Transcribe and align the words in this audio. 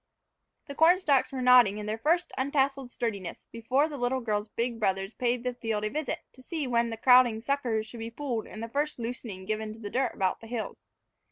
The 0.65 0.73
corn 0.73 0.99
stalks 0.99 1.31
were 1.31 1.43
nodding 1.43 1.77
in 1.77 1.85
their 1.85 1.99
first 1.99 2.33
untasseled 2.35 2.91
sturdiness 2.91 3.45
before 3.51 3.87
the 3.87 3.97
little 3.99 4.19
girl's 4.19 4.47
big 4.47 4.79
brothers 4.79 5.13
paid 5.13 5.43
the 5.43 5.53
field 5.53 5.83
a 5.85 5.91
visit 5.91 6.21
to 6.33 6.41
see 6.41 6.65
when 6.65 6.89
the 6.89 6.97
crowding 6.97 7.39
suckers 7.39 7.85
should 7.85 7.99
be 7.99 8.09
pulled 8.09 8.47
and 8.47 8.63
the 8.63 8.69
first 8.69 8.97
loosening 8.97 9.45
given 9.45 9.71
to 9.73 9.79
the 9.79 9.91
dirt 9.91 10.15
about 10.15 10.41
the 10.41 10.47
hills. 10.47 10.87